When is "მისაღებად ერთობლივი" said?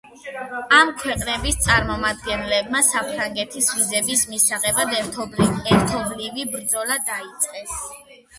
4.33-6.49